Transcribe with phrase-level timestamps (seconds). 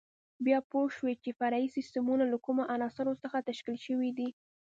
[0.45, 4.29] بیا پوه شو چې فرعي سیسټمونه له کومو عناصرو څخه تشکیل شوي دي.